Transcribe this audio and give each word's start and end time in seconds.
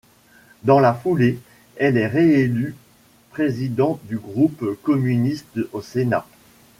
Dans 0.63 0.79
la 0.79 0.95
foulée, 0.95 1.37
elle 1.75 1.95
est 1.95 2.07
réélue 2.07 2.73
présidente 3.29 3.99
du 4.05 4.17
groupe 4.17 4.65
communiste 4.81 5.59
au 5.73 5.81
Sénat. 5.83 6.25